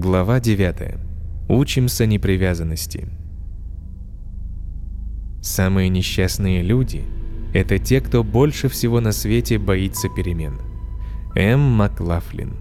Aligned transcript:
Глава 0.00 0.38
9. 0.38 0.94
Учимся 1.48 2.06
непривязанности. 2.06 3.08
Самые 5.42 5.88
несчастные 5.88 6.62
люди– 6.62 7.02
это 7.52 7.80
те, 7.80 8.00
кто 8.00 8.22
больше 8.22 8.68
всего 8.68 9.00
на 9.00 9.10
свете 9.10 9.58
боится 9.58 10.08
перемен. 10.08 10.60
М. 11.34 11.58
Маклафлин. 11.58 12.52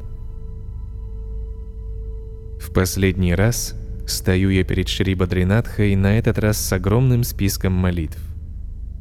В 2.60 2.74
последний 2.74 3.36
раз 3.36 3.76
стою 4.08 4.50
я 4.50 4.64
перед 4.64 4.88
Шри 4.90 5.14
Бадринатхой, 5.14 5.96
на 5.96 6.18
этот 6.18 6.40
раз 6.40 6.58
с 6.58 6.74
огромным 6.74 7.24
списком 7.24 7.72
молитв. 7.72 8.20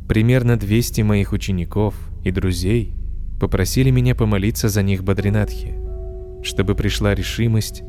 Примерно 0.06 0.58
200 0.58 1.00
моих 1.00 1.32
учеников 1.32 1.94
и 2.22 2.30
друзей 2.30 2.96
попросили 3.40 3.88
меня 3.88 4.14
помолиться 4.14 4.68
за 4.68 4.82
них 4.82 5.04
Бадринатхе, 5.04 5.74
чтобы 6.42 6.74
пришла 6.74 7.14
решимость, 7.14 7.82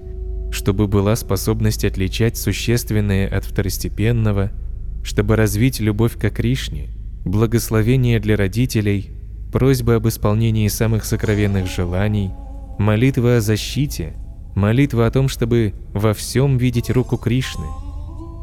чтобы 0.57 0.87
была 0.87 1.15
способность 1.15 1.85
отличать 1.85 2.35
существенное 2.35 3.27
от 3.27 3.45
второстепенного, 3.45 4.51
чтобы 5.03 5.35
развить 5.35 5.79
любовь 5.79 6.17
к 6.17 6.29
Кришне, 6.31 6.89
благословение 7.23 8.19
для 8.19 8.35
родителей, 8.35 9.11
просьбы 9.53 9.93
об 9.93 10.07
исполнении 10.07 10.67
самых 10.67 11.05
сокровенных 11.05 11.67
желаний, 11.67 12.31
молитва 12.79 13.37
о 13.37 13.41
защите, 13.41 14.15
молитва 14.55 15.05
о 15.05 15.11
том, 15.11 15.29
чтобы 15.29 15.75
во 15.93 16.15
всем 16.15 16.57
видеть 16.57 16.89
руку 16.89 17.17
Кришны. 17.17 17.67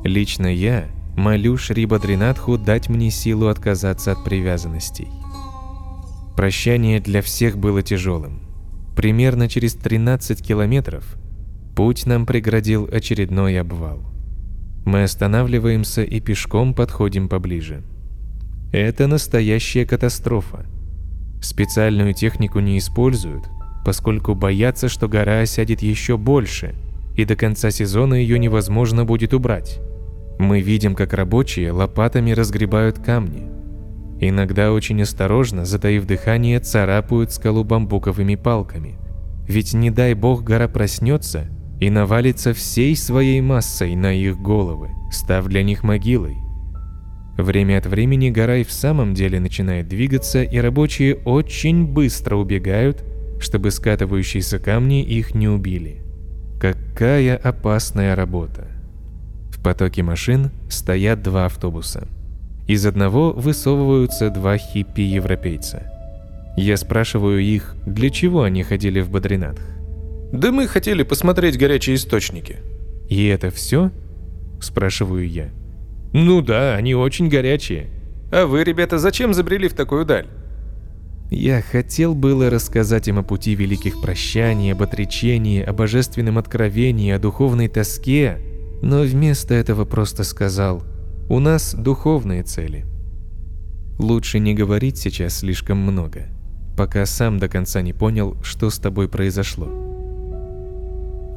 Лично 0.04 0.46
я 0.46 0.86
молю 1.16 1.56
Шри 1.56 1.84
Бадринатху 1.84 2.58
дать 2.58 2.88
мне 2.88 3.10
силу 3.10 3.48
отказаться 3.48 4.12
от 4.12 4.22
привязанностей. 4.22 5.08
Прощание 6.36 7.00
для 7.00 7.22
всех 7.22 7.58
было 7.58 7.82
тяжелым. 7.82 8.40
Примерно 8.94 9.48
через 9.48 9.74
13 9.74 10.40
километров 10.46 11.16
путь 11.74 12.06
нам 12.06 12.24
преградил 12.26 12.88
очередной 12.90 13.60
обвал. 13.60 14.00
Мы 14.84 15.02
останавливаемся 15.02 16.02
и 16.02 16.20
пешком 16.20 16.74
подходим 16.74 17.28
поближе. 17.28 17.82
Это 18.72 19.06
настоящая 19.06 19.86
катастрофа. 19.86 20.66
Специальную 21.40 22.14
технику 22.14 22.60
не 22.60 22.78
используют, 22.78 23.44
поскольку 23.84 24.34
боятся, 24.34 24.88
что 24.88 25.08
гора 25.08 25.40
осядет 25.40 25.82
еще 25.82 26.16
больше, 26.16 26.74
и 27.16 27.24
до 27.24 27.36
конца 27.36 27.70
сезона 27.70 28.14
ее 28.14 28.38
невозможно 28.38 29.04
будет 29.04 29.34
убрать. 29.34 29.80
Мы 30.38 30.60
видим, 30.60 30.94
как 30.94 31.12
рабочие 31.12 31.70
лопатами 31.70 32.32
разгребают 32.32 32.98
камни. 32.98 33.48
Иногда 34.20 34.72
очень 34.72 35.02
осторожно, 35.02 35.64
затаив 35.64 36.06
дыхание, 36.06 36.60
царапают 36.60 37.32
скалу 37.32 37.62
бамбуковыми 37.62 38.34
палками. 38.34 38.96
Ведь 39.46 39.74
не 39.74 39.90
дай 39.90 40.14
бог 40.14 40.42
гора 40.42 40.66
проснется 40.66 41.46
и 41.84 41.90
навалится 41.90 42.54
всей 42.54 42.96
своей 42.96 43.42
массой 43.42 43.94
на 43.94 44.10
их 44.10 44.40
головы, 44.40 44.88
став 45.12 45.46
для 45.48 45.62
них 45.62 45.82
могилой. 45.82 46.38
Время 47.36 47.76
от 47.76 47.84
времени 47.84 48.30
гора 48.30 48.56
и 48.56 48.64
в 48.64 48.72
самом 48.72 49.12
деле 49.12 49.38
начинает 49.38 49.86
двигаться, 49.86 50.42
и 50.42 50.56
рабочие 50.56 51.16
очень 51.26 51.86
быстро 51.86 52.36
убегают, 52.36 53.04
чтобы 53.38 53.70
скатывающиеся 53.70 54.58
камни 54.58 55.04
их 55.04 55.34
не 55.34 55.46
убили. 55.46 56.00
Какая 56.58 57.36
опасная 57.36 58.16
работа! 58.16 58.66
В 59.50 59.62
потоке 59.62 60.02
машин 60.02 60.52
стоят 60.70 61.22
два 61.22 61.44
автобуса. 61.44 62.08
Из 62.66 62.86
одного 62.86 63.30
высовываются 63.32 64.30
два 64.30 64.56
хиппи-европейца. 64.56 65.82
Я 66.56 66.78
спрашиваю 66.78 67.42
их, 67.42 67.76
для 67.84 68.08
чего 68.08 68.42
они 68.42 68.62
ходили 68.62 69.02
в 69.02 69.10
Бадринатх. 69.10 69.73
Да 70.34 70.52
мы 70.52 70.66
хотели 70.66 71.04
посмотреть 71.04 71.56
горячие 71.56 71.96
источники. 71.96 72.58
«И 73.08 73.26
это 73.26 73.50
все?»– 73.50 73.90
спрашиваю 74.60 75.28
я. 75.28 75.50
Ну 76.14 76.42
да, 76.42 76.76
они 76.76 76.94
очень 76.94 77.28
горячие. 77.28 77.88
А 78.30 78.46
вы, 78.46 78.62
ребята, 78.62 78.98
зачем 78.98 79.34
забрели 79.34 79.66
в 79.66 79.74
такую 79.74 80.04
даль? 80.04 80.28
Я 81.30 81.60
хотел 81.60 82.14
было 82.14 82.50
рассказать 82.50 83.08
им 83.08 83.18
о 83.18 83.24
пути 83.24 83.56
великих 83.56 84.00
прощаний, 84.00 84.72
об 84.72 84.82
отречении, 84.82 85.60
о 85.60 85.72
божественном 85.72 86.38
откровении, 86.38 87.12
о 87.12 87.18
духовной 87.18 87.66
тоске, 87.66 88.38
но 88.80 89.02
вместо 89.02 89.54
этого 89.54 89.84
просто 89.84 90.22
сказал 90.22 90.84
«У 91.28 91.40
нас 91.40 91.74
духовные 91.74 92.44
цели». 92.44 92.86
Лучше 93.98 94.38
не 94.38 94.54
говорить 94.54 94.98
сейчас 94.98 95.38
слишком 95.38 95.78
много, 95.78 96.28
пока 96.76 97.06
сам 97.06 97.40
до 97.40 97.48
конца 97.48 97.82
не 97.82 97.92
понял, 97.92 98.36
что 98.42 98.70
с 98.70 98.78
тобой 98.78 99.08
произошло. 99.08 99.93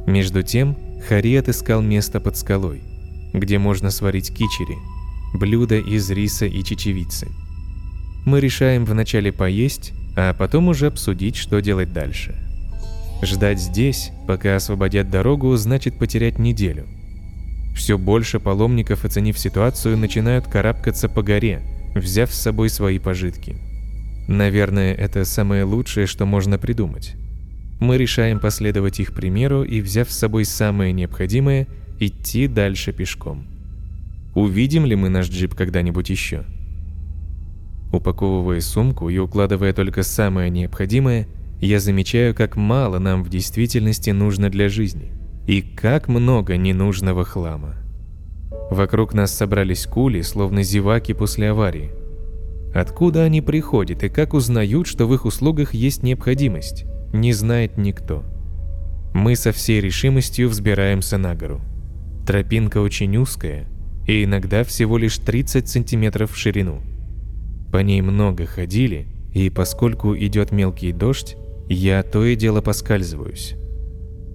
Между 0.08 0.42
тем, 0.42 0.76
Хари 1.08 1.36
отыскал 1.36 1.84
место 1.84 2.20
под 2.20 2.36
скалой– 2.36 2.82
где 3.34 3.58
можно 3.58 3.92
сварить 3.92 4.34
кичери, 4.34 4.78
блюдо 5.34 5.78
из 5.78 6.10
риса 6.10 6.46
и 6.46 6.64
чечевицы. 6.64 7.28
Мы 8.26 8.40
решаем 8.40 8.86
вначале 8.86 9.32
поесть, 9.32 9.94
а 10.16 10.34
потом 10.34 10.68
уже 10.68 10.88
обсудить, 10.88 11.36
что 11.36 11.60
делать 11.62 11.94
дальше. 11.94 12.36
Ждать 13.22 13.60
здесь, 13.60 14.12
пока 14.28 14.56
освободят 14.56 15.10
дорогу, 15.10 15.56
значит 15.56 15.98
потерять 15.98 16.40
неделю. 16.40 16.86
Все 17.76 17.98
больше 17.98 18.40
паломников, 18.40 19.06
оценив 19.06 19.38
ситуацию, 19.38 19.98
начинают 19.98 20.48
карабкаться 20.48 21.10
по 21.10 21.22
горе, 21.22 21.62
взяв 21.96 22.34
с 22.34 22.42
собой 22.42 22.70
свои 22.70 23.00
пожитки. 23.00 23.56
Наверное, 24.28 24.94
это 24.94 25.24
самое 25.26 25.64
лучшее, 25.64 26.06
что 26.06 26.26
можно 26.26 26.58
придумать. 26.58 27.16
Мы 27.80 27.98
решаем 27.98 28.40
последовать 28.40 29.00
их 29.00 29.14
примеру 29.14 29.64
и, 29.64 29.82
взяв 29.82 30.12
с 30.12 30.18
собой 30.18 30.46
самое 30.46 30.94
необходимое, 30.94 31.68
идти 32.00 32.48
дальше 32.48 32.92
пешком. 32.92 33.46
Увидим 34.34 34.86
ли 34.86 34.96
мы 34.96 35.10
наш 35.10 35.30
джип 35.30 35.54
когда-нибудь 35.56 36.10
еще? 36.10 36.46
Упаковывая 37.92 38.62
сумку 38.62 39.10
и 39.10 39.18
укладывая 39.18 39.74
только 39.74 40.04
самое 40.04 40.50
необходимое, 40.50 41.28
я 41.62 41.80
замечаю, 41.80 42.36
как 42.36 42.56
мало 42.56 43.00
нам 43.00 43.24
в 43.24 43.30
действительности 43.30 44.12
нужно 44.12 44.50
для 44.50 44.70
жизни 44.70 45.12
и 45.48 45.62
как 45.62 46.08
много 46.08 46.58
ненужного 46.58 47.24
хлама. 47.24 47.76
Вокруг 48.70 49.14
нас 49.14 49.34
собрались 49.34 49.86
кули, 49.86 50.22
словно 50.22 50.62
зеваки 50.62 51.14
после 51.14 51.52
аварии. 51.52 51.92
Откуда 52.76 53.24
они 53.24 53.42
приходят 53.42 54.04
и 54.04 54.10
как 54.10 54.34
узнают, 54.34 54.88
что 54.88 55.08
в 55.08 55.14
их 55.14 55.26
услугах 55.26 55.74
есть 55.74 56.04
необходимость, 56.04 56.86
не 57.14 57.34
знает 57.34 57.78
никто. 57.78 58.24
Мы 59.14 59.36
со 59.36 59.52
всей 59.52 59.82
решимостью 59.82 60.50
взбираемся 60.50 61.18
на 61.18 61.36
гору. 61.36 61.62
Тропинка 62.26 62.80
очень 62.80 63.16
узкая 63.18 63.68
и 64.06 64.24
иногда 64.24 64.64
всего 64.64 64.98
лишь 64.98 65.18
30 65.18 65.68
сантиметров 65.68 66.32
в 66.32 66.38
ширину. 66.38 66.82
По 67.72 67.78
ней 67.78 68.02
много 68.02 68.46
ходили, 68.46 69.08
и 69.34 69.50
поскольку 69.50 70.16
идет 70.16 70.52
мелкий 70.52 70.94
дождь, 70.94 71.36
я 71.70 72.02
то 72.04 72.24
и 72.24 72.36
дело 72.36 72.62
поскальзываюсь. 72.62 73.56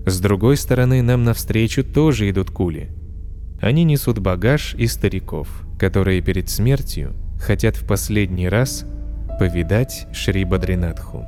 С 0.04 0.20
другой 0.20 0.56
стороны 0.56 1.00
нам 1.00 1.24
навстречу 1.24 1.84
тоже 1.84 2.28
идут 2.28 2.50
кули. 2.50 2.90
Они 3.60 3.84
несут 3.84 4.18
багаж 4.18 4.74
и 4.74 4.86
стариков, 4.86 5.48
которые 5.78 6.20
перед 6.20 6.50
смертью 6.50 7.14
хотят 7.40 7.76
в 7.76 7.86
последний 7.86 8.48
раз 8.48 8.84
повидать 9.38 10.06
Шри 10.12 10.44
Бадринатху. 10.44 11.24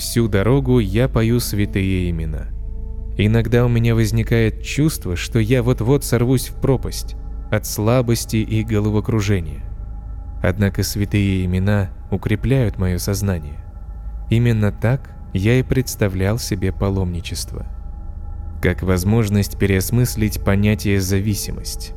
Всю 0.00 0.26
дорогу 0.26 0.80
я 0.80 1.08
пою 1.08 1.38
святые 1.38 2.10
имена– 2.10 2.48
Иногда 3.22 3.66
у 3.66 3.68
меня 3.68 3.94
возникает 3.94 4.62
чувство, 4.62 5.14
что 5.14 5.38
я 5.40 5.62
вот-вот 5.62 6.04
сорвусь 6.04 6.48
в 6.48 6.54
пропасть 6.58 7.16
от 7.50 7.66
слабости 7.66 8.36
и 8.36 8.64
головокружения. 8.64 9.62
Однако 10.42 10.82
святые 10.82 11.44
имена 11.44 11.90
укрепляют 12.10 12.78
мое 12.78 12.96
сознание. 12.96 13.62
Именно 14.30 14.72
так 14.72 15.14
я 15.34 15.58
и 15.58 15.62
представлял 15.62 16.38
себе 16.38 16.72
паломничество. 16.72 17.66
Как 18.62 18.82
возможность 18.82 19.58
переосмыслить 19.58 20.42
понятие 20.42 20.98
«зависимость». 20.98 21.92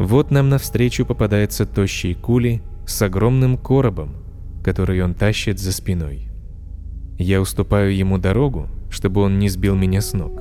Вот 0.00 0.32
нам 0.32 0.48
навстречу 0.48 1.06
попадается 1.06 1.66
тощий 1.66 2.14
кули 2.14 2.62
с 2.84 3.00
огромным 3.00 3.56
коробом, 3.58 4.24
который 4.64 5.04
он 5.04 5.14
тащит 5.14 5.60
за 5.60 5.72
спиной. 5.72 6.33
Я 7.18 7.40
уступаю 7.40 7.94
ему 7.94 8.18
дорогу, 8.18 8.68
чтобы 8.90 9.20
он 9.20 9.38
не 9.38 9.48
сбил 9.48 9.76
меня 9.76 10.00
с 10.00 10.12
ног. 10.12 10.40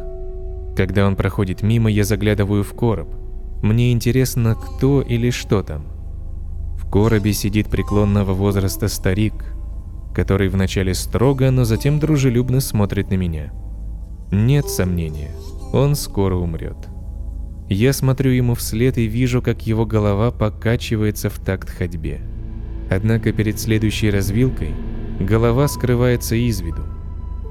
Когда 0.76 1.06
он 1.06 1.16
проходит 1.16 1.62
мимо, 1.62 1.90
я 1.90 2.04
заглядываю 2.04 2.64
в 2.64 2.74
короб. 2.74 3.10
Мне 3.62 3.92
интересно, 3.92 4.56
кто 4.56 5.02
или 5.02 5.30
что 5.30 5.62
там. 5.62 5.86
В 6.78 6.90
коробе 6.90 7.32
сидит 7.34 7.70
преклонного 7.70 8.34
возраста 8.34 8.88
старик, 8.88 9.34
который 10.16 10.50
вначале 10.50 10.94
строго, 10.94 11.52
но 11.52 11.64
затем 11.64 12.00
дружелюбно 12.00 12.60
смотрит 12.60 13.10
на 13.10 13.16
меня. 13.16 13.54
Нет 14.32 14.68
сомнения, 14.68 15.32
он 15.74 15.96
скоро 15.96 16.36
умрет. 16.36 16.78
Я 17.70 17.94
смотрю 17.94 18.32
ему 18.32 18.56
вслед 18.56 18.98
и 18.98 19.06
вижу, 19.06 19.42
как 19.42 19.66
его 19.66 19.86
голова 19.86 20.32
покачивается 20.32 21.30
в 21.30 21.40
такт 21.40 21.70
ходьбе. 21.70 22.22
Однако 22.90 23.32
перед 23.32 23.60
следующей 23.60 24.10
развилкой 24.10 24.74
голова 25.20 25.68
скрывается 25.68 26.36
из 26.36 26.62
виду 26.62 26.84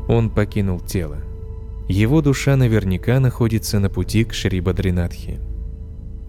он 0.08 0.30
покинул 0.30 0.80
тело. 0.80 1.18
его 1.88 2.22
душа 2.22 2.56
наверняка 2.56 3.20
находится 3.20 3.78
на 3.80 3.88
пути 3.88 4.24
к 4.24 4.32
Шри 4.32 4.60
Бадринатхе. 4.60 5.40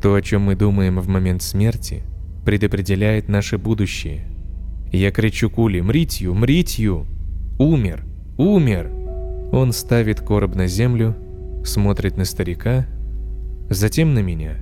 То, 0.01 0.15
о 0.15 0.21
чем 0.21 0.43
мы 0.43 0.55
думаем 0.55 0.99
в 0.99 1.07
момент 1.07 1.41
смерти, 1.41 2.03
предопределяет 2.45 3.29
наше 3.29 3.57
будущее. 3.57 4.27
Я 4.91 5.11
кричу 5.11 5.49
Кули 5.49 5.79
«Мритью! 5.79 6.33
Мритью! 6.33 7.05
Умер! 7.57 8.03
Умер!» 8.37 8.91
Он 9.51 9.71
ставит 9.71 10.19
короб 10.19 10.55
на 10.55 10.67
землю, 10.67 11.15
смотрит 11.63 12.17
на 12.17 12.25
старика, 12.25 12.85
затем 13.69 14.13
на 14.13 14.19
меня. 14.19 14.57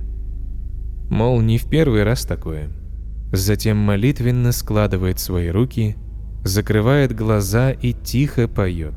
Мол, 1.10 1.40
не 1.40 1.58
в 1.58 1.68
первый 1.68 2.04
раз 2.04 2.24
такое. 2.24 2.70
Затем 3.32 3.78
молитвенно 3.78 4.52
складывает 4.52 5.18
свои 5.18 5.48
руки, 5.48 5.96
закрывает 6.44 7.14
глаза 7.14 7.70
и 7.70 7.92
тихо 7.92 8.48
поет. 8.48 8.94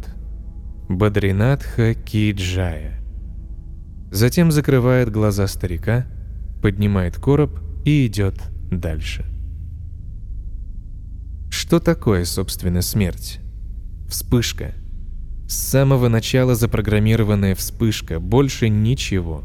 Бадринатха 0.90 1.94
Киджая. 1.94 3.02
Затем 4.12 4.52
закрывает 4.52 5.12
глаза 5.12 5.48
старика, 5.48 6.06
поднимает 6.62 7.18
короб 7.18 7.60
и 7.84 8.08
идет 8.08 8.36
дальше. 8.72 9.26
Что 11.50 11.80
такое, 11.80 12.26
собственно, 12.26 12.82
смерть? 12.82 13.40
Вспышка. 14.08 14.74
С 15.48 15.56
самого 15.56 16.08
начала 16.08 16.56
запрограммированная 16.56 17.56
вспышка, 17.56 18.20
больше 18.20 18.70
ничего. 18.70 19.44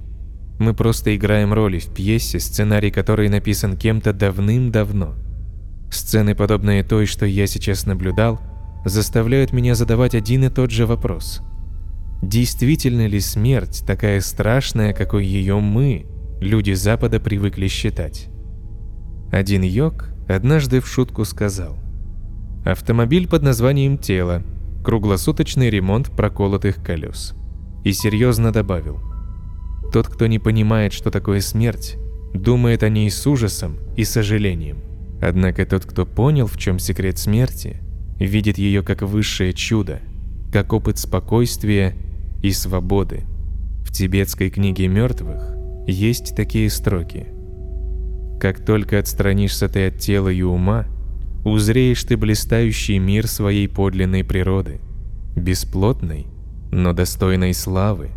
Мы 0.58 0.75
просто 0.75 1.17
играем 1.17 1.52
роли 1.52 1.79
в 1.79 1.93
пьесе, 1.93 2.38
сценарий 2.41 2.91
которой 2.91 3.29
написан 3.29 3.76
кем-то 3.76 4.12
давным-давно. 4.12 5.14
Сцены, 5.90 6.34
подобные 6.34 6.84
той, 6.84 7.06
что 7.06 7.26
я 7.26 7.46
сейчас 7.46 7.87
наблюдал, 7.87 8.40
заставляют 8.84 9.52
меня 9.52 9.75
задавать 9.75 10.14
один 10.14 10.44
и 10.44 10.48
тот 10.48 10.70
же 10.70 10.87
вопрос. 10.87 11.42
Действительно 12.22 13.06
ли 13.06 13.19
смерть 13.20 13.82
такая 13.87 14.20
страшная, 14.20 14.92
какой 14.92 15.25
ее 15.25 15.58
мы, 15.58 16.06
люди 16.40 16.72
Запада, 16.72 17.19
привыкли 17.19 17.66
считать? 17.66 18.28
Один 19.32 19.62
йог 19.62 20.08
однажды 20.28 20.81
в 20.81 20.87
шутку 20.87 21.25
сказал 21.25 21.78
«Автомобиль 22.64 23.26
под 23.28 23.42
названием 23.42 23.96
«Тело», 23.96 24.42
круглосуточный 24.84 25.70
ремонт 25.70 26.10
проколотых 26.10 26.82
колес». 26.82 27.34
И 27.84 27.92
серьезно 27.92 28.52
добавил 28.52 29.00
«Тот, 29.92 30.08
кто 30.08 30.26
не 30.26 30.38
понимает, 30.38 30.92
что 30.92 31.10
такое 31.10 31.40
смерть, 31.40 31.96
думает 32.34 32.82
о 32.82 32.88
ней 32.88 33.10
с 33.10 33.26
ужасом 33.26 33.78
и 33.96 34.04
сожалением. 34.04 34.89
Однако 35.20 35.67
тот, 35.67 35.84
кто 35.84 36.06
понял, 36.06 36.46
в 36.46 36.56
чем 36.56 36.78
секрет 36.78 37.19
смерти, 37.19 37.78
видит 38.19 38.58
ее 38.58 38.82
как 38.82 39.02
высшее 39.02 39.52
чудо, 39.52 40.00
как 40.52 40.72
опыт 40.72 40.99
спокойствия 40.99 41.94
и 42.43 42.52
свободы. 42.52 43.25
В 43.84 43.93
тибетской 43.93 44.50
книге 44.50 44.88
мертвых 44.88 45.55
есть 45.87 46.34
такие 46.34 46.70
строки– 46.70 47.26
как 48.40 48.64
только 48.64 48.99
отстранишься 48.99 49.69
ты 49.69 49.88
от 49.88 49.99
тела 49.99 50.31
и 50.31 50.40
ума, 50.40 50.87
узреешь 51.44 52.02
ты 52.05 52.16
блистающий 52.16 52.96
мир 52.96 53.26
своей 53.26 53.69
подлинной 53.69 54.25
природы, 54.25 54.81
бесплотной, 55.37 56.26
но 56.73 56.94
достойной 56.94 57.52
славы 57.52 58.08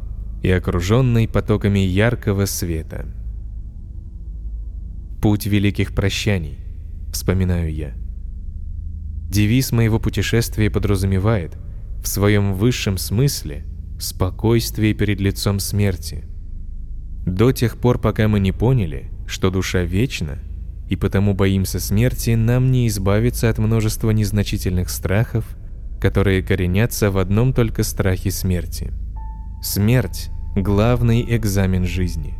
и 0.42 0.50
окруженной 0.50 1.28
потоками 1.28 1.80
яркого 1.80 2.46
света. 2.46 3.06
Путь 5.22 5.46
великих 5.46 5.94
прощаний, 5.94 6.58
вспоминаю 7.14 7.74
я. 7.74 7.94
Девиз 9.30 9.72
моего 9.72 10.00
путешествия 10.00 10.70
подразумевает 10.70 11.58
в 12.04 12.08
своем 12.08 12.54
высшем 12.54 12.98
смысле 12.98 13.66
спокойствие 14.00 14.94
перед 14.94 15.22
лицом 15.22 15.60
смерти. 15.60 16.26
До 17.26 17.52
тех 17.52 17.78
пор, 17.78 18.00
пока 18.00 18.28
мы 18.28 18.40
не 18.40 18.52
поняли, 18.52 19.10
что 19.26 19.50
душа 19.50 19.84
вечна, 19.84 20.40
и 20.90 20.96
потому 20.96 21.34
боимся 21.34 21.80
смерти, 21.80 22.32
нам 22.32 22.70
не 22.70 22.88
избавиться 22.88 23.50
от 23.50 23.58
множества 23.58 24.12
незначительных 24.12 24.90
страхов, 24.90 25.46
которые 26.02 26.44
коренятся 26.44 27.10
в 27.10 27.18
одном 27.18 27.54
только 27.54 27.84
страхе 27.84 28.30
смерти. 28.30 28.92
Смерть– 29.62 30.30
главный 30.56 31.26
экзамен 31.38 31.86
жизни. 31.86 32.36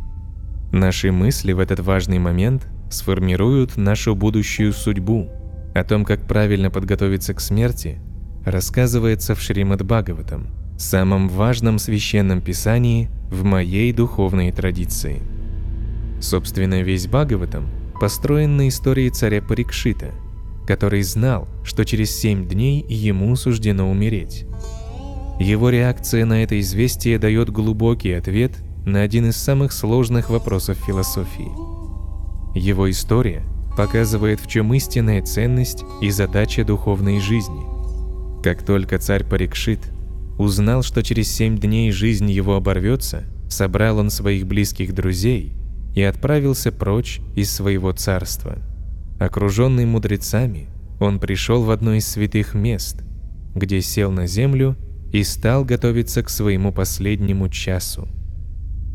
Наши 0.70 1.10
мысли 1.10 1.52
в 1.52 1.58
этот 1.58 1.80
важный 1.80 2.18
момент 2.18 2.68
сформируют 2.94 3.76
нашу 3.76 4.14
будущую 4.14 4.72
судьбу. 4.72 5.28
О 5.74 5.84
том, 5.84 6.04
как 6.04 6.26
правильно 6.26 6.70
подготовиться 6.70 7.34
к 7.34 7.40
смерти, 7.40 7.98
рассказывается 8.44 9.34
в 9.34 9.40
Шримад 9.40 9.84
Бхагаватам, 9.84 10.48
самом 10.78 11.28
важном 11.28 11.78
священном 11.78 12.40
писании 12.40 13.10
в 13.30 13.44
моей 13.44 13.92
духовной 13.92 14.52
традиции– 14.52 15.22
Собственно, 16.24 16.80
весь 16.80 17.06
Бхагаватам 17.06 17.68
построен 18.00 18.56
на 18.56 18.68
истории 18.68 19.10
царя 19.10 19.42
Парикшита, 19.42 20.12
который 20.66 21.02
знал, 21.02 21.46
что 21.64 21.84
через 21.84 22.16
семь 22.16 22.48
дней 22.48 22.82
ему 22.88 23.36
суждено 23.36 23.90
умереть. 23.90 24.46
Его 25.38 25.68
реакция 25.68 26.24
на 26.24 26.42
это 26.42 26.58
известие 26.60 27.18
дает 27.18 27.50
глубокий 27.50 28.12
ответ 28.12 28.52
на 28.86 29.02
один 29.02 29.28
из 29.28 29.36
самых 29.36 29.72
сложных 29.72 30.30
вопросов 30.30 30.78
философии. 30.86 31.83
Его 32.54 32.90
история 32.90 33.42
показывает, 33.76 34.40
в 34.40 34.46
чем 34.46 34.72
истинная 34.74 35.22
ценность 35.22 35.84
и 36.00 36.10
задача 36.10 36.64
духовной 36.64 37.20
жизни. 37.20 37.62
Как 38.42 38.64
только 38.64 38.98
царь 38.98 39.24
Парикшит 39.24 39.80
узнал, 40.38 40.82
что 40.82 41.02
через 41.02 41.30
семь 41.30 41.58
дней 41.58 41.90
жизнь 41.90 42.30
его 42.30 42.56
оборвется, 42.56 43.24
собрал 43.48 43.98
он 43.98 44.10
своих 44.10 44.46
близких 44.46 44.94
друзей– 44.94 45.52
и 45.94 46.02
отправился 46.02 46.72
прочь 46.72 47.20
из 47.36 47.52
своего 47.52 47.92
царства. 47.92 48.58
Окруженный 49.18 49.86
мудрецами, 49.86 50.68
он 51.00 51.20
пришел 51.20 51.62
в 51.62 51.70
одно 51.70 51.94
из 51.94 52.06
святых 52.06 52.54
мест, 52.54 53.02
где 53.54 53.80
сел 53.80 54.10
на 54.10 54.26
землю 54.26 54.76
и 55.12 55.22
стал 55.22 55.64
готовиться 55.64 56.22
к 56.22 56.30
своему 56.30 56.72
последнему 56.72 57.48
часу. 57.48 58.08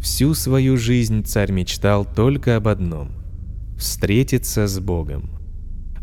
Всю 0.01 0.33
свою 0.33 0.77
жизнь 0.77 1.23
царь 1.23 1.51
мечтал 1.51 2.05
только 2.05 2.57
об 2.57 2.67
одном– 2.67 3.11
встретиться 3.79 4.67
с 4.67 4.79
Богом. 4.79 5.31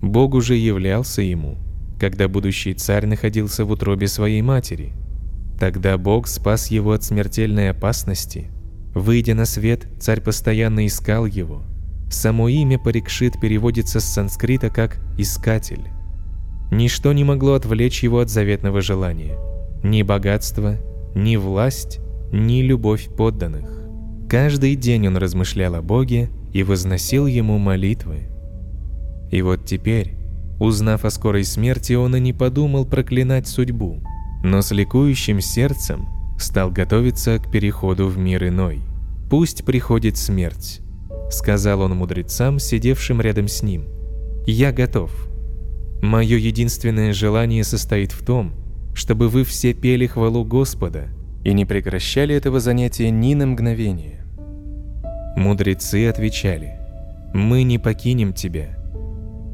Бог 0.02 0.34
уже 0.34 0.56
являлся 0.56 1.22
ему, 1.22 1.58
когда 2.00 2.26
будущий 2.26 2.74
царь 2.74 3.06
находился 3.06 3.64
в 3.64 3.70
утробе 3.70 4.08
своей 4.08 4.42
матери. 4.42 4.92
Тогда 5.60 5.96
Бог 5.96 6.26
спас 6.26 6.72
его 6.72 6.92
от 6.92 7.04
смертельной 7.04 7.70
опасности– 7.70 8.50
Выйдя 8.96 9.34
на 9.34 9.44
свет, 9.44 9.86
царь 10.00 10.22
постоянно 10.22 10.86
искал 10.86 11.26
его. 11.26 11.64
Само 12.10 12.48
имя 12.48 12.78
Парикшит 12.78 13.38
переводится 13.38 14.00
с 14.00 14.04
санскрита 14.04 14.70
как 14.70 15.00
«искатель». 15.18 15.90
Ничто 16.72 17.12
не 17.12 17.22
могло 17.22 17.52
отвлечь 17.52 18.02
его 18.02 18.20
от 18.20 18.30
заветного 18.30 18.80
желания. 18.80 19.36
Ни 19.84 20.00
богатство, 20.00 20.78
ни 21.14 21.36
власть, 21.36 22.00
ни 22.32 22.62
любовь 22.62 23.10
подданных. 23.14 23.68
Каждый 24.30 24.76
день 24.76 25.08
он 25.08 25.18
размышлял 25.18 25.74
о 25.74 25.82
Боге 25.82 26.30
и 26.56 26.62
возносил 26.62 27.26
ему 27.26 27.58
молитвы. 27.58 28.28
И 29.30 29.42
вот 29.42 29.66
теперь, 29.66 30.14
узнав 30.58 31.04
о 31.04 31.10
скорой 31.10 31.44
смерти, 31.44 31.92
он 31.92 32.16
и 32.16 32.20
не 32.20 32.32
подумал 32.32 32.86
проклинать 32.86 33.46
судьбу, 33.46 34.02
но 34.42 34.62
с 34.62 34.70
ликующим 34.70 35.42
сердцем 35.42 36.08
стал 36.38 36.70
готовиться 36.70 37.38
к 37.38 37.50
переходу 37.50 38.06
в 38.08 38.16
мир 38.16 38.48
иной. 38.48 38.80
«Пусть 39.28 39.66
приходит 39.66 40.16
смерть»,— 40.16 40.80
сказал 41.30 41.82
он 41.82 41.94
мудрецам, 41.94 42.58
сидевшим 42.58 43.20
рядом 43.20 43.48
с 43.48 43.62
ним. 43.62 43.84
«Я 44.46 44.72
готов. 44.72 45.10
Мое 46.00 46.38
единственное 46.38 47.12
желание 47.12 47.64
состоит 47.64 48.12
в 48.12 48.24
том, 48.24 48.54
чтобы 48.94 49.28
вы 49.28 49.44
все 49.44 49.74
пели 49.74 50.06
хвалу 50.06 50.42
Господа 50.42 51.08
и 51.44 51.52
не 51.52 51.66
прекращали 51.66 52.34
этого 52.34 52.60
занятия 52.60 53.10
ни 53.10 53.34
на 53.34 53.46
мгновение». 53.46 54.25
Мудрецы 55.36 56.08
отвечали, 56.08 56.78
«Мы 57.34 57.62
не 57.62 57.78
покинем 57.78 58.32
тебя». 58.32 58.78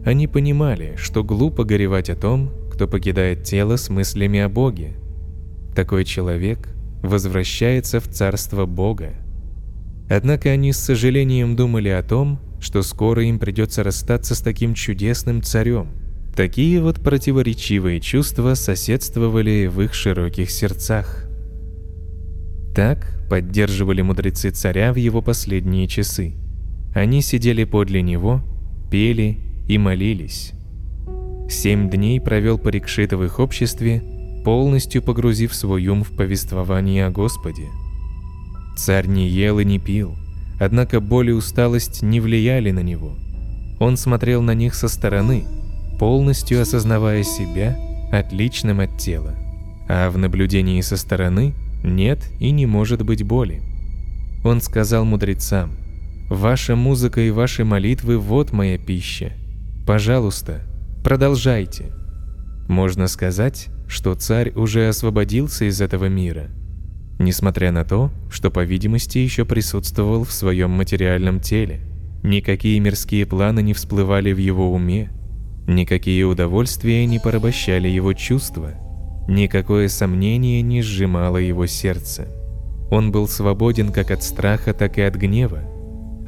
Они 0.05 0.29
понимали, 0.29 0.95
что 0.97 1.25
глупо 1.25 1.65
горевать 1.65 2.09
о 2.09 2.17
том, 2.17 2.51
кто 2.73 2.87
покидает 2.87 3.43
тело 3.43 3.77
с 3.77 3.91
мыслями 3.91 4.39
о 4.41 4.49
Боге. 4.49 4.95
Такой 5.75 6.05
человек 6.05 6.69
возвращается 7.03 8.01
в 8.01 8.09
царство 8.09 8.65
Бога. 8.65 9.11
Однако 10.09 10.51
они 10.51 10.73
с 10.73 10.79
сожалением 10.79 11.57
думали 11.57 11.89
о 11.89 12.03
том, 12.03 12.39
что 12.61 12.83
скоро 12.83 13.25
им 13.25 13.39
придется 13.39 13.83
расстаться 13.83 14.35
с 14.35 14.41
таким 14.41 14.75
чудесным 14.75 15.43
царем. 15.43 15.89
Такие 16.37 16.81
вот 16.81 17.01
противоречивые 17.01 18.01
чувства 18.01 18.55
соседствовали 18.55 19.67
в 19.67 19.81
их 19.83 19.95
широких 19.95 20.51
сердцах. 20.51 21.27
Так 22.75 23.19
поддерживали 23.29 24.03
мудрецы 24.03 24.51
царя 24.51 24.93
в 24.93 24.97
его 24.97 25.21
последние 25.23 25.87
часы. 25.87 26.35
Они 26.95 27.23
сидели 27.23 27.65
подле 27.65 28.03
него, 28.03 28.43
пели 28.91 29.39
и 29.69 29.79
молились. 29.79 30.53
Семь 31.49 31.91
дней 31.91 32.21
провел 32.21 32.59
Парикшит 32.59 33.13
в 33.13 33.23
их 33.23 33.39
обществе 33.39 34.03
полностью 34.45 35.03
погрузив 35.03 35.55
свой 35.55 35.87
ум 35.87 36.03
в 36.03 36.17
повествование 36.17 37.07
о 37.07 37.11
Господе. 37.11 37.69
Царь 38.77 39.07
не 39.07 39.29
ел 39.29 39.59
и 39.59 39.65
не 39.65 39.79
пил, 39.79 40.17
однако 40.59 41.01
боль 41.01 41.31
и 41.31 41.33
усталость 41.33 42.03
не 42.03 42.21
влияли 42.21 42.71
на 42.71 42.81
него. 42.81 43.17
Он 43.81 43.97
смотрел 43.97 44.43
на 44.43 44.55
них 44.55 44.75
со 44.75 44.89
стороны, 44.89 45.45
полностью 45.99 46.61
осознавая 46.61 47.23
себя 47.23 47.77
отличным 48.11 48.81
от 48.81 48.99
тела. 48.99 49.35
А 49.89 50.11
в 50.11 50.19
наблюдении 50.19 50.81
со 50.81 50.97
стороны 50.97 51.55
нет 51.83 52.29
и 52.39 52.51
не 52.51 52.67
может 52.67 53.03
быть 53.03 53.23
боли. 53.23 53.63
Он 54.45 54.61
сказал 54.61 55.05
мудрецам, 55.05 55.73
«Ваша 56.29 56.77
музыка 56.77 57.21
и 57.21 57.31
ваши 57.31 57.65
молитвы– 57.65 58.19
вот 58.19 58.53
моя 58.53 58.79
пища. 58.79 59.33
Пожалуйста, 59.87 60.63
продолжайте». 61.05 61.93
Можно 62.69 63.07
сказать, 63.07 63.69
что 63.87 64.15
царь 64.15 64.53
уже 64.55 64.89
освободился 64.89 65.67
из 65.67 65.81
этого 65.81 66.07
мира, 66.07 66.49
несмотря 67.19 67.71
на 67.73 67.85
то, 67.85 68.11
что, 68.31 68.51
по 68.51 68.65
видимости, 68.65 69.19
еще 69.19 69.45
присутствовал 69.45 70.25
в 70.25 70.33
своем 70.33 70.71
материальном 70.71 71.41
теле. 71.41 71.81
Никакие 72.23 72.81
мирские 72.81 73.27
планы 73.27 73.63
не 73.63 73.75
всплывали 73.75 74.33
в 74.33 74.39
его 74.39 74.73
уме, 74.73 75.11
никакие 75.67 76.25
удовольствия 76.25 77.05
не 77.05 77.19
порабощали 77.19 77.89
его 77.89 78.13
чувства, 78.15 78.73
никакое 79.29 79.89
сомнение 79.89 80.63
не 80.63 80.83
сжимало 80.83 81.37
его 81.37 81.67
сердце. 81.67 82.29
Он 82.91 83.11
был 83.11 83.27
свободен 83.27 83.91
как 83.91 84.11
от 84.11 84.23
страха, 84.23 84.75
так 84.75 84.99
и 84.99 85.03
от 85.03 85.15
гнева. 85.15 85.61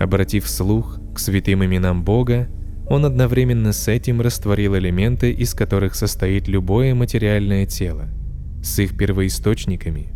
Обратив 0.00 0.48
слух 0.48 0.98
к 1.14 1.18
святым 1.18 1.64
именам 1.64 2.02
Бога, 2.04 2.48
он 2.88 3.04
одновременно 3.04 3.72
с 3.72 3.88
этим 3.88 4.20
растворил 4.20 4.76
элементы, 4.76 5.30
из 5.30 5.54
которых 5.54 5.94
состоит 5.94 6.48
любое 6.48 6.94
материальное 6.94 7.66
тело, 7.66 8.08
с 8.62 8.78
их 8.78 8.96
первоисточниками. 8.96 10.08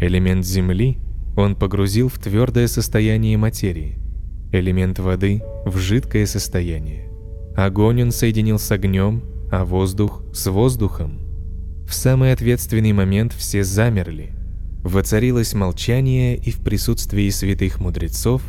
Элемент 0.00 0.44
Земли 0.44 0.98
он 1.36 1.54
погрузил 1.54 2.08
в 2.08 2.18
твердое 2.18 2.66
состояние 2.66 3.36
материи, 3.36 3.98
элемент 4.52 4.98
воды– 4.98 5.42
в 5.64 5.76
жидкое 5.76 6.26
состояние. 6.26 7.08
Огонь 7.56 8.02
он 8.02 8.12
соединил 8.12 8.58
с 8.58 8.70
огнем, 8.70 9.22
а 9.50 9.64
воздух– 9.64 10.22
с 10.32 10.50
воздухом. 10.50 11.27
В 11.88 11.94
самый 11.94 12.34
ответственный 12.34 12.92
момент 12.92 13.32
все 13.32 13.64
замерли. 13.64 14.32
Воцарилось 14.84 15.54
молчание, 15.54 16.36
и 16.36 16.50
в 16.50 16.58
присутствии 16.58 17.30
святых 17.30 17.80
мудрецов 17.80 18.42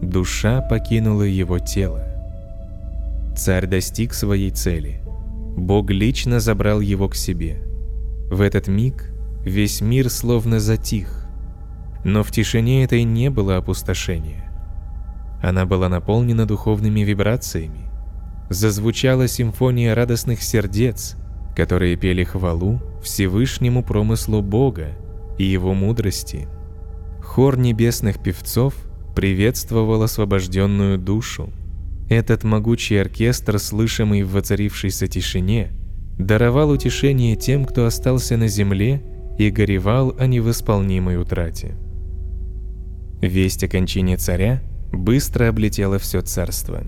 душа 0.00 0.62
покинула 0.62 1.24
его 1.24 1.58
тело. 1.58 2.02
Царь 3.36 3.66
достиг 3.66 4.14
своей 4.14 4.50
цели. 4.50 5.02
Бог 5.58 5.90
лично 5.90 6.40
забрал 6.40 6.80
его 6.80 7.10
к 7.10 7.16
себе. 7.16 7.62
В 8.30 8.40
этот 8.40 8.66
миг 8.66 9.12
весь 9.42 9.82
мир 9.82 10.08
словно 10.08 10.58
затих. 10.58 11.26
Но 12.02 12.22
в 12.22 12.30
тишине 12.30 12.82
этой 12.82 13.02
не 13.04 13.28
было 13.28 13.58
опустошения. 13.58 14.50
Она 15.42 15.66
была 15.66 15.90
наполнена 15.90 16.46
духовными 16.46 17.00
вибрациями. 17.00 17.90
Зазвучала 18.48 19.28
симфония 19.28 19.94
радостных 19.94 20.42
сердец, 20.42 21.16
которые 21.56 21.96
пели 21.96 22.22
хвалу 22.22 22.80
Всевышнему 23.02 23.82
промыслу 23.82 24.42
Бога 24.42 24.88
и 25.38 25.44
Его 25.44 25.72
мудрости. 25.72 26.46
Хор 27.22 27.58
небесных 27.58 28.22
певцов 28.22 28.74
приветствовал 29.16 30.02
освобожденную 30.02 30.98
душу. 30.98 31.50
Этот 32.10 32.44
могучий 32.44 32.96
оркестр, 32.96 33.58
слышимый 33.58 34.22
в 34.22 34.32
воцарившейся 34.32 35.08
тишине, 35.08 35.72
даровал 36.18 36.70
утешение 36.70 37.36
тем, 37.36 37.64
кто 37.64 37.86
остался 37.86 38.36
на 38.36 38.48
земле 38.48 39.02
и 39.38 39.50
горевал 39.50 40.14
о 40.18 40.26
невосполнимой 40.26 41.16
утрате. 41.16 41.74
Весть 43.22 43.64
о 43.64 43.68
кончине 43.68 44.18
царя 44.18 44.62
быстро 44.92 45.48
облетела 45.48 45.98
все 45.98 46.20
царство. 46.20 46.82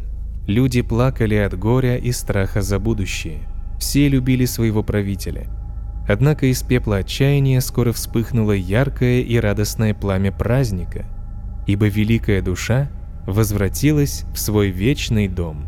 Люди 0.46 0.82
плакали 0.82 1.34
от 1.34 1.58
горя 1.58 1.96
и 1.96 2.12
страха 2.12 2.60
за 2.62 2.78
будущее. 2.78 3.40
Все 3.78 4.08
любили 4.08 4.44
своего 4.44 4.82
правителя. 4.82 5.46
Однако 6.08 6.46
из 6.46 6.62
пепла 6.62 6.96
отчаяния 6.98 7.60
скоро 7.60 7.92
вспыхнуло 7.92 8.52
яркое 8.52 9.20
и 9.20 9.38
радостное 9.38 9.94
пламя 9.94 10.32
праздника, 10.32 11.06
ибо 11.66 11.86
великая 11.86 12.40
душа 12.42 12.90
возвратилась 13.26 14.24
в 14.32 14.38
свой 14.38 14.70
вечный 14.70 15.28
дом. 15.28 15.66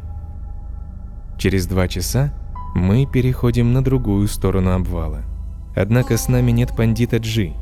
Через 1.39 1.67
два 1.67 1.89
часа 1.89 2.33
мы 2.75 3.07
переходим 3.07 3.73
на 3.73 3.83
другую 3.85 4.29
сторону 4.29 4.73
обвала. 4.73 5.23
Однако 5.77 6.17
с 6.17 6.29
нами 6.29 6.51
нет 6.51 6.75
пандита 6.77 7.19
Джи. 7.19 7.53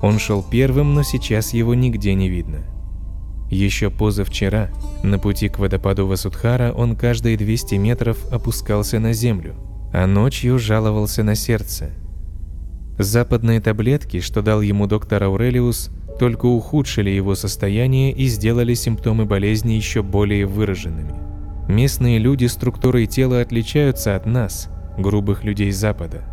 Он 0.00 0.18
шел 0.18 0.42
первым, 0.42 0.94
но 0.94 1.02
сейчас 1.02 1.54
его 1.54 1.74
нигде 1.74 2.14
не 2.14 2.28
видно. 2.28 2.58
Еще 3.50 3.90
позавчера, 3.90 4.70
на 5.02 5.18
пути 5.18 5.48
к 5.48 5.58
водопаду 5.58 6.06
Васудхара, 6.06 6.72
он 6.72 6.96
каждые 6.96 7.36
200 7.36 7.76
метров 7.76 8.18
опускался 8.32 8.98
на 8.98 9.12
землю, 9.12 9.54
а 9.92 10.06
ночью 10.06 10.58
жаловался 10.58 11.22
на 11.22 11.34
сердце. 11.34 11.90
Западные 12.98 13.60
таблетки, 13.60 14.20
что 14.20 14.42
дал 14.42 14.62
ему 14.62 14.86
доктор 14.86 15.24
Аурелиус, 15.24 15.90
только 16.18 16.46
ухудшили 16.46 17.10
его 17.10 17.34
состояние 17.34 18.10
и 18.10 18.26
сделали 18.26 18.74
симптомы 18.74 19.26
болезни 19.26 19.72
еще 19.72 20.02
более 20.02 20.46
выраженными. 20.46 21.14
Местные 21.68 22.18
люди 22.18 22.46
структурой 22.46 23.06
тела 23.06 23.40
отличаются 23.40 24.16
от 24.16 24.24
нас, 24.24 24.70
грубых 24.96 25.44
людей 25.44 25.70
Запада. 25.72 26.24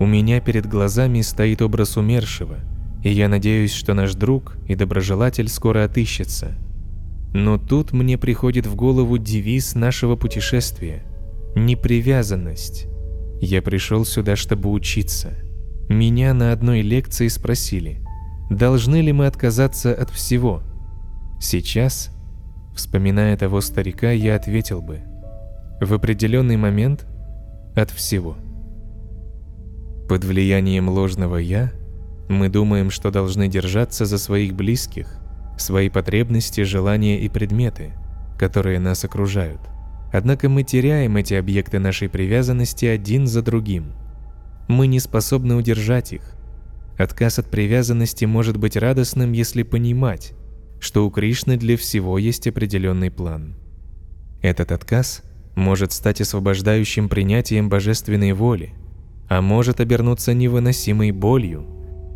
У 0.00 0.06
меня 0.06 0.40
перед 0.40 0.66
глазами 0.66 1.20
стоит 1.20 1.62
образ 1.62 1.96
умершего, 1.96 2.56
и 3.02 3.10
я 3.10 3.28
надеюсь, 3.28 3.72
что 3.72 3.94
наш 3.94 4.14
друг 4.14 4.56
и 4.66 4.74
доброжелатель 4.74 5.48
скоро 5.48 5.84
отыщется. 5.84 6.52
Но 7.32 7.58
тут 7.58 7.92
мне 7.92 8.18
приходит 8.18 8.66
в 8.66 8.74
голову 8.74 9.18
девиз 9.18 9.74
нашего 9.74 10.16
путешествия– 10.16 11.04
непривязанность. 11.56 12.86
Я 13.40 13.62
пришел 13.62 14.04
сюда, 14.04 14.36
чтобы 14.36 14.70
учиться. 14.70 15.30
Меня 15.88 16.34
на 16.34 16.52
одной 16.52 16.82
лекции 16.82 17.28
спросили– 17.28 18.02
Должны 18.50 19.00
ли 19.00 19.12
мы 19.12 19.26
отказаться 19.26 19.94
от 19.94 20.10
всего? 20.10 20.62
Сейчас, 21.40 22.10
вспоминая 22.74 23.36
того 23.36 23.60
старика, 23.60 24.10
я 24.10 24.34
ответил 24.34 24.82
бы, 24.82 25.02
в 25.80 25.94
определенный 25.94 26.56
момент 26.56 27.06
от 27.76 27.92
всего. 27.92 28.36
Под 30.08 30.24
влиянием 30.24 30.88
ложного 30.88 31.36
«я» 31.36 31.70
мы 32.30 32.48
думаем, 32.48 32.90
что 32.90 33.10
должны 33.10 33.48
держаться 33.48 34.06
за 34.06 34.16
своих 34.16 34.54
близких, 34.54 35.18
свои 35.58 35.90
потребности, 35.90 36.62
желания 36.62 37.20
и 37.20 37.28
предметы, 37.28 37.92
которые 38.38 38.78
нас 38.78 39.04
окружают. 39.04 39.60
Однако 40.12 40.48
мы 40.48 40.62
теряем 40.62 41.16
эти 41.18 41.34
объекты 41.34 41.78
нашей 41.78 42.08
привязанности 42.08 42.86
один 42.86 43.26
за 43.26 43.42
другим. 43.42 43.92
Мы 44.68 44.86
не 44.86 44.98
способны 45.00 45.56
удержать 45.56 46.12
их, 46.12 46.34
Отказ 47.00 47.38
от 47.38 47.46
привязанности 47.46 48.26
может 48.26 48.58
быть 48.58 48.76
радостным, 48.76 49.32
если 49.32 49.62
понимать, 49.62 50.34
что 50.80 51.06
у 51.06 51.10
Кришны 51.10 51.56
для 51.56 51.78
всего 51.78 52.18
есть 52.18 52.46
определенный 52.46 53.10
план. 53.10 53.56
Этот 54.42 54.70
отказ 54.70 55.22
может 55.56 55.92
стать 55.92 56.20
освобождающим 56.20 57.08
принятием 57.08 57.70
божественной 57.70 58.34
воли, 58.34 58.74
а 59.30 59.40
может 59.40 59.80
обернуться 59.80 60.34
невыносимой 60.34 61.10
болью, 61.10 61.64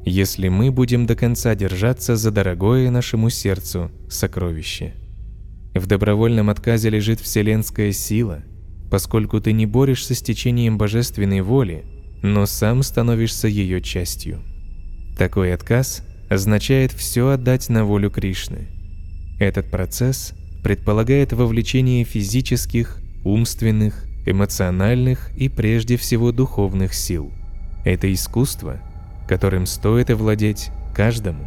если 0.04 0.48
мы 0.48 0.70
будем 0.70 1.06
до 1.06 1.16
конца 1.16 1.54
держаться 1.54 2.16
за 2.16 2.30
дорогое 2.30 2.90
нашему 2.90 3.30
сердцу 3.30 3.90
сокровище. 4.08 4.94
В 5.74 5.86
добровольном 5.86 6.50
отказе 6.50 6.90
лежит 6.90 7.20
вселенская 7.20 7.92
сила, 7.92 8.42
поскольку 8.90 9.40
ты 9.40 9.52
не 9.52 9.66
борешься 9.66 10.14
с 10.14 10.22
течением 10.22 10.78
божественной 10.78 11.40
воли, 11.40 11.84
но 12.22 12.46
сам 12.46 12.82
становишься 12.82 13.48
ее 13.48 13.80
частью. 13.80 14.40
Такой 15.18 15.52
отказ 15.52 16.02
означает 16.28 16.92
все 16.92 17.30
отдать 17.30 17.68
на 17.68 17.84
волю 17.84 18.10
Кришны. 18.10 18.68
Этот 19.40 19.70
процесс 19.70 20.32
предполагает 20.62 21.32
вовлечение 21.32 22.04
физических, 22.04 23.00
умственных, 23.24 24.04
эмоциональных 24.26 25.30
и 25.36 25.48
прежде 25.48 25.96
всего 25.96 26.32
духовных 26.32 26.94
сил. 26.94 27.32
Это 27.84 28.12
искусство, 28.12 28.80
которым 29.26 29.66
стоит 29.66 30.10
овладеть 30.10 30.70
каждому. 30.94 31.44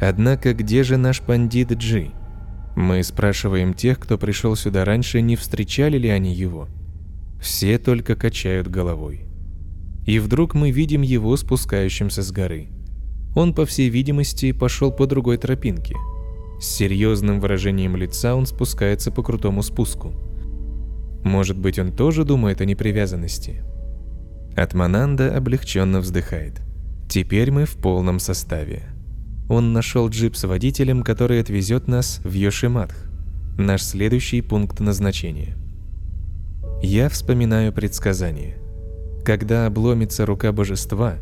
Однако 0.00 0.54
где 0.54 0.82
же 0.82 0.96
наш 0.96 1.20
пандит 1.20 1.72
Джи? 1.72 2.10
Мы 2.74 3.02
спрашиваем 3.02 3.74
тех, 3.74 3.98
кто 3.98 4.18
пришел 4.18 4.56
сюда 4.56 4.84
раньше, 4.84 5.20
не 5.20 5.36
встречали 5.36 5.98
ли 5.98 6.08
они 6.08 6.34
его. 6.34 6.68
Все 7.40 7.78
только 7.78 8.16
качают 8.16 8.68
головой 8.68 9.26
и 10.06 10.18
вдруг 10.18 10.54
мы 10.54 10.70
видим 10.70 11.02
его 11.02 11.36
спускающимся 11.36 12.22
с 12.22 12.32
горы. 12.32 12.68
Он, 13.34 13.54
по 13.54 13.64
всей 13.64 13.88
видимости, 13.88 14.52
пошел 14.52 14.90
по 14.92 15.06
другой 15.06 15.38
тропинке. 15.38 15.96
С 16.60 16.66
серьезным 16.66 17.40
выражением 17.40 17.96
лица 17.96 18.34
он 18.34 18.46
спускается 18.46 19.10
по 19.10 19.22
крутому 19.22 19.62
спуску. 19.62 20.12
Может 21.24 21.56
быть, 21.56 21.78
он 21.78 21.92
тоже 21.92 22.24
думает 22.24 22.60
о 22.60 22.64
непривязанности? 22.64 23.62
Атмананда 24.56 25.36
облегченно 25.36 26.00
вздыхает. 26.00 26.60
Теперь 27.08 27.50
мы 27.50 27.64
в 27.64 27.76
полном 27.76 28.18
составе. 28.18 28.82
Он 29.48 29.72
нашел 29.72 30.08
джип 30.08 30.36
с 30.36 30.44
водителем, 30.44 31.02
который 31.02 31.40
отвезет 31.40 31.88
нас 31.88 32.20
в 32.24 32.32
Йошиматх, 32.32 32.94
наш 33.58 33.82
следующий 33.82 34.40
пункт 34.40 34.80
назначения. 34.80 35.56
Я 36.82 37.08
вспоминаю 37.08 37.72
предсказание. 37.72 38.56
Когда 39.24 39.66
обломится 39.66 40.26
рука 40.26 40.52
божества, 40.52 41.16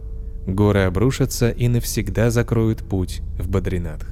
горы 0.46 0.82
обрушатся 0.82 1.50
и 1.50 1.68
навсегда 1.68 2.30
закроют 2.30 2.78
путь 2.88 3.20
в 3.38 3.48
Бадринатх. 3.48 4.06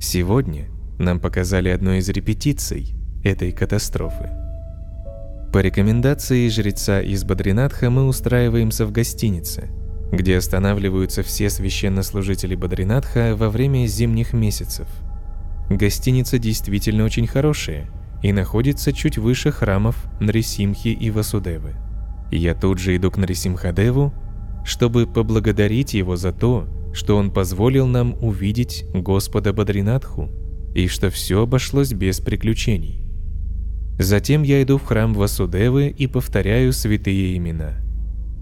Сегодня 0.00 0.68
нам 0.98 1.18
показали 1.18 1.68
одну 1.68 1.92
из 1.92 2.08
репетиций 2.08 2.94
этой 3.24 3.52
катастрофы. 3.52 4.47
По 5.52 5.60
рекомендации 5.60 6.46
жреца 6.48 7.00
из 7.00 7.24
Бадринатха 7.24 7.88
мы 7.88 8.06
устраиваемся 8.06 8.84
в 8.84 8.92
гостинице, 8.92 9.70
где 10.12 10.36
останавливаются 10.36 11.22
все 11.22 11.48
священнослужители 11.48 12.54
Бадринатха 12.54 13.34
во 13.34 13.48
время 13.48 13.86
зимних 13.86 14.34
месяцев. 14.34 14.86
Гостиница 15.70 16.38
действительно 16.38 17.04
очень 17.04 17.26
хорошая 17.26 17.90
и 18.22 18.30
находится 18.32 18.92
чуть 18.92 19.16
выше 19.16 19.50
храмов 19.50 19.96
Нрисимхи 20.20 20.88
и 20.88 21.10
Васудевы. 21.10 21.76
Я 22.30 22.54
тут 22.54 22.78
же 22.78 22.94
иду 22.94 23.10
к 23.10 23.16
Нарисимхадеву, 23.16 24.12
чтобы 24.66 25.06
поблагодарить 25.06 25.94
его 25.94 26.16
за 26.16 26.32
то, 26.32 26.68
что 26.92 27.16
он 27.16 27.32
позволил 27.32 27.86
нам 27.86 28.14
увидеть 28.20 28.84
Господа 28.92 29.54
Бадринатху 29.54 30.28
и 30.74 30.88
что 30.88 31.08
все 31.08 31.42
обошлось 31.42 31.94
без 31.94 32.20
приключений. 32.20 33.07
Затем 33.98 34.44
я 34.44 34.62
иду 34.62 34.78
в 34.78 34.84
храм 34.84 35.12
Васудевы 35.12 35.88
и 35.88 36.06
повторяю 36.06 36.72
святые 36.72 37.36
имена. 37.36 37.80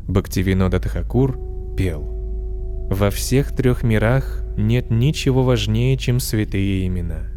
Бхактивинода 0.07 0.79
Тхакур 0.81 1.39
пел 1.77 2.03
«Во 2.91 3.11
всех 3.11 3.57
трех 3.57 3.83
мирах 3.83 4.45
нет 4.59 4.91
ничего 4.91 5.43
важнее, 5.43 5.97
чем 5.97 6.21
святые 6.21 6.87
имена». 6.87 7.31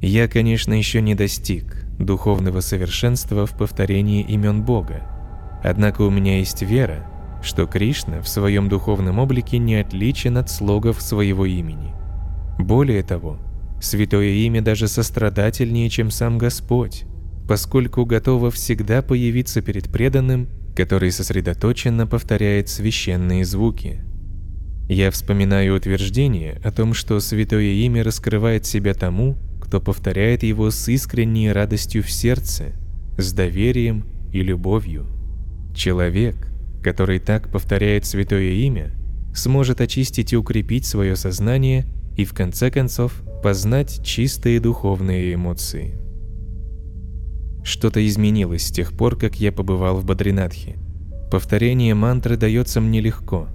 Я, 0.00 0.28
конечно, 0.28 0.72
еще 0.72 1.02
не 1.02 1.14
достиг 1.14 1.84
духовного 1.98 2.60
совершенства 2.60 3.44
в 3.44 3.56
повторении 3.56 4.22
имен 4.22 4.62
Бога, 4.62 5.02
однако 5.62 6.02
у 6.02 6.10
меня 6.10 6.38
есть 6.38 6.62
вера, 6.62 7.06
что 7.42 7.66
Кришна 7.66 8.20
в 8.20 8.28
своем 8.28 8.68
духовном 8.68 9.18
облике 9.18 9.58
не 9.58 9.76
отличен 9.76 10.38
от 10.38 10.48
слогов 10.48 11.02
своего 11.02 11.44
имени. 11.44 11.92
Более 12.58 13.02
того, 13.02 13.38
святое 13.80 14.30
имя 14.30 14.62
даже 14.62 14.86
сострадательнее, 14.86 15.90
чем 15.90 16.10
сам 16.10 16.38
Господь, 16.38 17.04
поскольку 17.52 18.06
готово 18.06 18.50
всегда 18.50 19.02
появиться 19.02 19.60
перед 19.60 19.90
преданным, 19.90 20.48
который 20.74 21.12
сосредоточенно 21.12 22.06
повторяет 22.06 22.70
священные 22.70 23.44
звуки. 23.44 24.00
Я 24.88 25.10
вспоминаю 25.10 25.76
утверждение 25.76 26.58
о 26.64 26.72
том, 26.72 26.94
что 26.94 27.20
святое 27.20 27.72
имя 27.84 28.04
раскрывает 28.04 28.64
себя 28.64 28.94
тому, 28.94 29.36
кто 29.60 29.82
повторяет 29.82 30.44
его 30.44 30.70
с 30.70 30.88
искренней 30.88 31.52
радостью 31.52 32.02
в 32.02 32.10
сердце, 32.10 32.72
с 33.18 33.34
доверием 33.34 34.06
и 34.32 34.40
любовью. 34.40 35.06
Человек, 35.76 36.36
который 36.82 37.18
так 37.18 37.52
повторяет 37.52 38.06
святое 38.06 38.52
имя, 38.52 38.94
сможет 39.34 39.82
очистить 39.82 40.32
и 40.32 40.38
укрепить 40.38 40.86
свое 40.86 41.16
сознание 41.16 41.84
и 42.16 42.24
в 42.24 42.32
конце 42.32 42.70
концов 42.70 43.12
познать 43.42 44.02
чистые 44.02 44.58
духовные 44.58 45.34
эмоции. 45.34 45.98
Что-то 47.64 48.06
изменилось 48.06 48.66
с 48.66 48.70
тех 48.70 48.92
пор, 48.92 49.16
как 49.16 49.36
я 49.40 49.52
побывал 49.52 49.96
в 49.98 50.04
Бадринатхе. 50.04 50.76
Повторение 51.30 51.94
мантры 51.94 52.36
дается 52.36 52.80
мне 52.80 53.00
легко. 53.00 53.48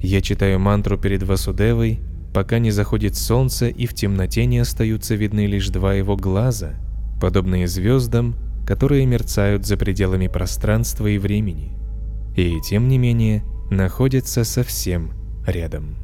Я 0.00 0.20
читаю 0.20 0.58
мантру 0.58 0.98
перед 0.98 1.22
Васудевой, 1.22 2.00
пока 2.34 2.58
не 2.58 2.70
заходит 2.70 3.14
солнце 3.14 3.68
и 3.68 3.86
в 3.86 3.94
темноте 3.94 4.46
не 4.46 4.58
остаются 4.58 5.14
видны 5.14 5.46
лишь 5.46 5.68
два 5.68 5.94
его 5.94 6.16
глаза, 6.16 6.74
подобные 7.20 7.68
звездам, 7.68 8.34
которые 8.66 9.06
мерцают 9.06 9.66
за 9.66 9.76
пределами 9.76 10.28
пространства 10.28 11.06
и 11.06 11.18
времени 11.18 11.72
и, 12.36 12.60
тем 12.60 12.88
не 12.88 12.98
менее, 12.98 13.44
находится 13.70 14.44
совсем 14.44 15.12
рядом. 15.46 15.96